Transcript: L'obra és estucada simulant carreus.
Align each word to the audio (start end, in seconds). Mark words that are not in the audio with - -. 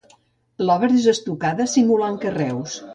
L'obra 0.69 0.89
és 1.01 1.07
estucada 1.13 1.71
simulant 1.77 2.21
carreus. 2.27 2.85